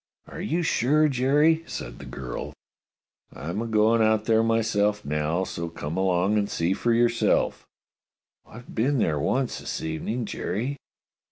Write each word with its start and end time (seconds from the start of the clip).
'* 0.17 0.27
Are 0.27 0.41
you 0.41 0.63
sure, 0.63 1.07
Jerry?" 1.09 1.63
said 1.77 1.99
the 1.99 2.05
girl. 2.07 2.53
I'm 3.31 3.61
a 3.61 3.67
goin' 3.67 4.01
out 4.01 4.25
there 4.25 4.41
myself 4.41 5.05
now; 5.05 5.43
so 5.43 5.69
come 5.69 5.95
along 5.95 6.39
and 6.39 6.49
see 6.49 6.73
for 6.73 6.91
yourself." 6.91 7.67
"I've 8.43 8.73
been 8.73 8.97
there 8.97 9.19
once 9.19 9.59
this 9.59 9.79
evening, 9.83 10.25
Jerry." 10.25 10.77